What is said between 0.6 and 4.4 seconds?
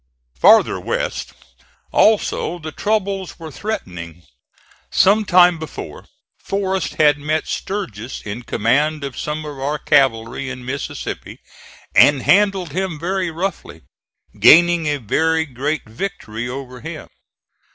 west also the troubles were threatening.